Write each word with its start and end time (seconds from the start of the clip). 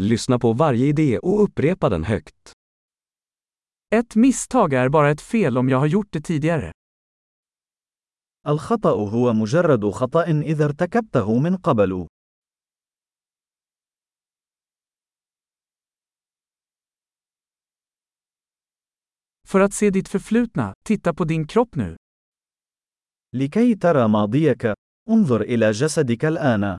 Lyssna 0.00 0.38
på 0.38 0.52
varje 0.52 0.86
idé 0.86 1.18
och 1.18 1.42
upprepa 1.42 1.88
den 1.88 2.04
högt. 2.04 2.52
Ett 3.94 4.16
misstag 4.16 4.72
är 4.72 4.88
bara 4.88 5.10
ett 5.10 5.20
fel 5.20 5.58
om 5.58 5.68
jag 5.68 5.78
har 5.78 5.86
gjort 5.86 6.08
det 6.12 6.20
tidigare. 6.20 6.72
الخطأ 8.46 9.08
هو 9.10 9.32
مجرد 9.32 9.90
خطأ 9.90 10.24
إذا 10.24 10.64
ارتكبته 10.64 11.38
من 11.38 11.56
قبل. 11.56 12.06
För 19.48 19.60
att 19.60 19.74
se 19.74 19.90
ditt 19.90 20.08
förflutna, 20.08 20.74
titta 20.84 21.14
på 21.14 21.24
din 21.24 21.46
kropp 21.46 21.74
nu. 21.74 21.96
لكي 23.34 23.74
ترى 23.74 24.08
ماضيك، 24.08 24.74
انظر 25.08 25.40
إلى 25.40 25.70
جسدك 25.70 26.24
الآن. 26.24 26.78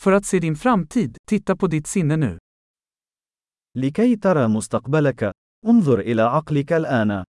För 0.00 0.12
att 0.12 0.24
se 0.24 0.38
din 0.38 0.56
framtid, 0.56 1.16
titta 1.26 1.56
på 1.56 1.66
ditt 1.66 1.86
sinne 1.86 2.16
nu. 2.16 2.38
لكي 3.78 4.16
ترى 4.16 4.48
مستقبلك، 4.48 5.32
انظر 5.66 6.00
إلى 6.00 6.22
عقلك 6.22 6.72
الآن. 6.72 7.24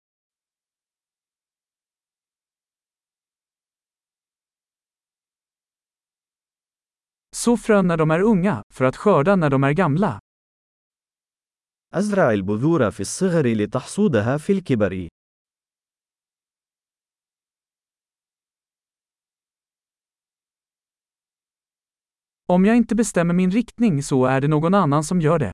Så 7.35 7.57
frön 7.57 7.87
när 7.87 7.97
de 7.97 8.11
är 8.11 8.21
unga, 8.21 8.63
för 8.73 8.85
att 8.85 8.95
skörda 8.95 9.35
när 9.35 9.49
de 9.49 9.63
är 9.63 9.73
gamla. 9.73 10.19
أزرع 11.93 12.31
البذور 12.31 12.91
في 12.91 12.99
الصغر 12.99 13.47
لتحصودها 13.47 14.37
في 14.37 14.53
الكبر. 14.53 15.07
Om 22.50 22.64
jag 22.64 22.76
inte 22.76 22.94
bestämmer 22.94 23.34
min 23.34 23.50
riktning 23.50 24.02
så 24.02 24.24
är 24.24 24.40
det 24.40 24.48
någon 24.48 24.74
annan 24.74 25.04
som 25.04 25.20
gör 25.20 25.38
det. 25.38 25.52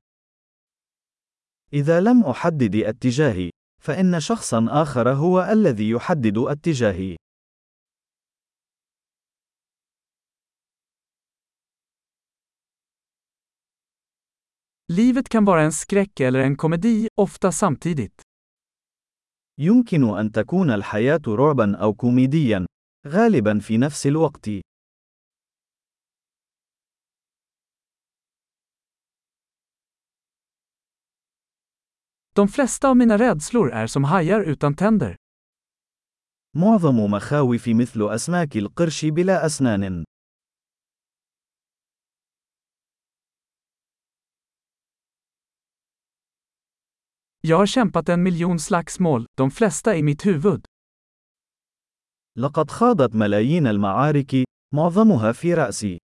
إذا 1.73 2.00
لم 2.00 2.25
أحدد 2.25 2.77
اتجاهي، 2.77 3.50
فإن 3.83 4.20
شخصا 4.20 4.67
آخر 4.70 5.09
هو 5.12 5.42
الذي 5.42 5.91
يحدد 5.91 6.39
اتجاهي. 6.39 7.17
Livet 14.92 15.28
kan 15.28 15.45
vara 15.45 15.62
en 15.62 15.72
skräck 15.72 16.20
eller 16.20 16.41
en 16.41 16.56
komedi, 16.56 17.09
ofta 17.20 17.53
samtidigt. 17.53 18.22
يمكن 19.61 20.19
أن 20.19 20.33
تكون 20.33 20.70
الحياة 20.70 21.22
رعبا 21.28 21.77
أو 21.77 21.95
كوميديا، 21.95 22.67
غالبا 23.06 23.59
في 23.59 23.78
نفس 23.78 24.06
الوقت. 24.06 24.48
De 32.37 32.49
flesta 32.49 32.89
av 32.89 32.97
mina 32.97 33.19
rädslor 33.19 33.73
är 33.73 33.87
som 33.87 34.05
hajar 34.05 34.41
utan 34.41 34.75
tänder. 34.75 35.17
معظم 36.57 36.97
مخاوفي 37.11 37.75
مثل 37.75 38.15
أسماك 38.15 38.57
القرش 38.57 39.05
بلا 39.05 39.47
أسنان. 39.47 40.05
Jag 47.41 47.57
har 47.57 47.67
kämpat 47.67 48.09
en 48.09 48.23
miljon 48.23 48.59
slagsmål, 48.59 49.27
de 49.37 49.51
flesta 49.51 49.97
i 49.97 50.03
mitt 50.03 50.27
huvud. 50.27 50.67
لقد 52.39 52.71
خاضت 52.71 53.15
ملايين 53.15 53.67
المعارك، 53.67 54.45
معظمها 54.75 55.33
في 55.33 55.55
رأسي. 55.55 56.03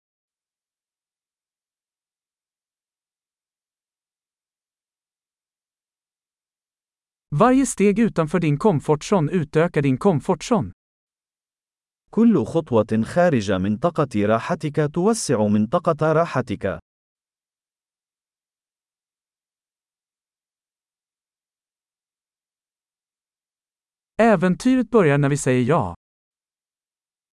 Varje 7.36 7.66
steg 7.66 8.00
utanför 8.00 8.40
din 8.40 8.58
komfortzon 8.58 9.30
utökar 9.30 9.82
din 9.82 9.98
komfortzon. 9.98 10.72
كل 12.10 12.45
خطوة 12.45 13.04
خارج 13.04 13.52
منطقة 13.52 14.26
راحتك 14.26 14.90
توسع 14.94 15.48
منطقة 15.48 16.14
راحتك. 16.14 16.80
Äventyret 24.18 24.89
börjar 24.89 25.18
när 25.18 25.30
vi 25.30 25.38
säger 25.38 25.64
ja. 25.64 25.95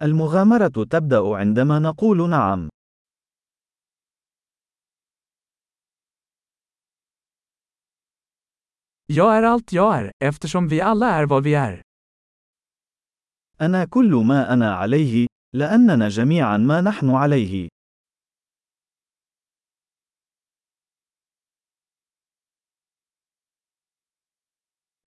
المغامرة 0.02 0.84
تبدأ 0.90 1.36
عندما 1.36 1.78
نقول 1.78 2.30
نعم. 2.30 2.68
Jag 9.08 9.36
är 9.36 9.42
allt 9.42 9.72
jag 9.72 9.98
är, 9.98 10.12
eftersom 10.24 10.68
vi 10.68 10.80
alla 10.80 11.10
är 11.10 11.26
vad 11.26 11.42
vi 11.44 11.54
är. 11.54 11.82
أنا 13.60 13.84
كل 13.84 14.14
ما 14.14 14.52
أنا 14.52 14.74
عليه، 14.74 15.26
لأننا 15.54 16.08
جميعا 16.08 16.56
ما 16.58 16.80
نحن 16.80 17.10
عليه. 17.10 17.68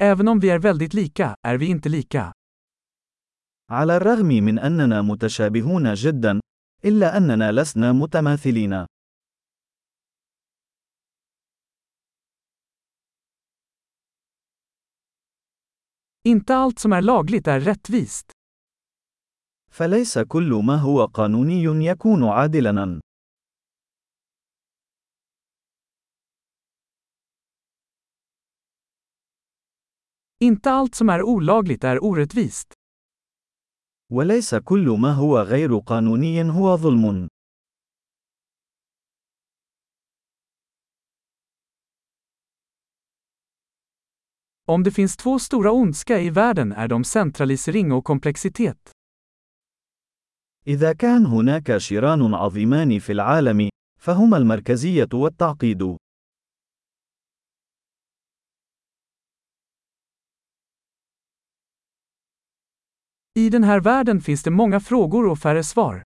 Även 0.02 0.28
om 0.28 0.40
vi 0.40 0.50
är 0.50 0.60
väldigt 0.60 0.94
lika, 0.94 1.36
är 1.48 1.58
vi 1.58 1.66
inte 1.66 1.90
lika. 1.90 2.34
على 3.72 3.98
الرغم 3.98 4.28
من 4.28 4.60
أننا 4.60 5.02
متشابهون 5.02 5.94
جدا، 5.94 6.40
إلا 6.86 7.18
أننا 7.18 7.52
لسنا 7.52 7.92
متماثلين. 7.92 8.86
Inte 16.27 16.57
allt 16.57 16.79
som 16.79 16.93
är 16.93 17.03
lagligt 17.03 17.47
är 17.47 17.61
rättvist. 17.61 18.33
فليس 19.71 20.19
كل 20.19 20.63
ما 20.67 20.77
هو 20.77 21.07
قانوني 21.07 21.85
يكون 21.85 22.25
عادلاً. 22.25 23.01
Inte 30.41 30.71
allt 30.71 30.95
som 30.95 31.09
är 31.11 31.23
olagligt 31.23 31.85
är 31.85 32.05
orättvist. 32.05 32.73
وليس 34.13 34.55
كل 34.55 34.97
ما 35.01 35.13
هو 35.13 35.39
غير 35.39 35.79
قانوني 35.79 36.43
هو 36.51 36.77
ظلم. 36.77 37.29
Om 44.70 44.84
det 44.84 44.92
finns 44.92 45.18
två 45.18 45.40
stora 45.40 45.72
ondska 45.72 46.20
i 46.20 46.30
världen 46.30 46.72
är 46.72 46.88
de 46.88 47.04
centralisering 47.04 47.92
och 47.92 48.04
komplexitet. 48.04 48.92
إذا 50.68 50.94
كان 50.94 51.26
هناك 51.26 51.78
شيران 51.78 52.34
عظيمان 52.34 53.00
في 53.00 53.12
العالم، 53.12 53.70
فهما 54.00 54.38
المركزية 54.38 55.10
والتعقيد. 55.14 55.98
I 63.40 63.50
den 63.50 63.64
här 63.64 63.80
världen 63.80 64.22
finns 64.22 64.44
det 64.44 64.52
många 64.52 64.80
frågor 64.80 65.28
och 65.28 65.40
färre 65.40 65.64
svar. 65.64 66.04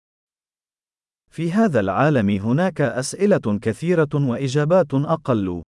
في 1.32 1.52
هذا 1.52 1.80
العالم 1.80 2.30
هناك 2.30 2.82
أسئلة 2.82 3.60
كثيرة 3.62 4.30
وإجابات 4.30 4.94
أقل. 4.94 5.64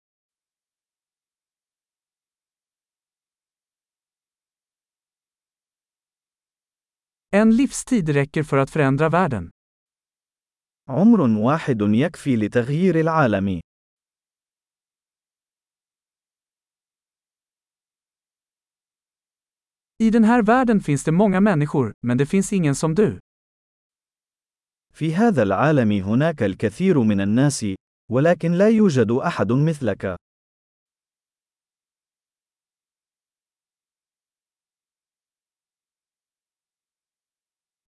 En 7.30 7.56
livstid 7.56 8.08
räcker 8.08 8.42
för 8.42 8.56
att 8.56 8.70
förändra 8.70 9.08
världen. 9.08 9.50
عمر 10.88 11.20
واحد 11.20 11.82
يكفي 11.82 12.36
لتغيير 12.36 13.00
العالم. 13.00 13.60
I 19.98 20.10
den 20.10 20.24
här 20.24 20.42
världen 20.42 20.80
finns 20.80 21.04
det 21.04 21.12
många 21.12 21.40
människor, 21.40 21.92
men 22.06 22.18
det 22.18 22.26
finns 22.26 22.52
ingen 22.52 22.74
som 22.74 22.94
du. 22.94 23.18
في 24.92 25.14
هذا 25.14 25.42
العالم 25.42 25.92
هناك 25.92 26.42
الكثير 26.42 27.02
من 27.02 27.20
الناس، 27.20 27.66
ولكن 28.10 28.52
لا 28.52 28.68
يوجد 28.68 29.10
أحد 29.10 29.52
مثلك. 29.52 30.16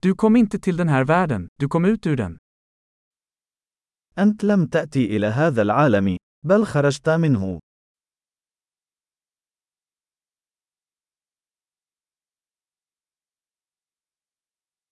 Du 0.02 0.16
kom 0.16 0.36
inte 0.36 0.60
till 0.60 0.78
den 0.78 0.90
här 0.90 1.04
världen, 1.04 1.48
du 1.60 1.68
kom 1.68 1.86
ut 1.86 2.07
ur 2.07 2.16
den. 2.16 2.38
أنت 4.18 4.44
لم 4.44 4.68
تأتي 4.68 5.06
إلى 5.06 5.28
هذا 5.28 5.62
العالم، 5.62 6.18
بل 6.46 6.66
خرجت 6.66 7.10
منه. 7.10 7.60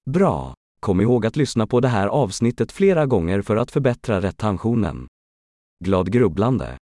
Bra! 0.06 0.54
Kom 0.80 1.02
ihåg 1.02 1.26
att 1.26 1.36
lyssna 1.36 1.68
på 1.68 1.80
det 1.80 1.88
här 1.88 2.08
avsnittet 2.08 2.72
flera 2.72 3.06
gånger 3.06 3.42
för 3.42 3.56
att 3.56 3.72
förbättra 3.72 4.22
retentionen. 4.22 5.08
Glad 5.84 6.12
grubblande! 6.12 6.78